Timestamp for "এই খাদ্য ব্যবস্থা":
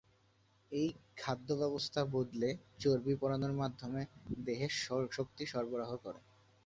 0.71-2.01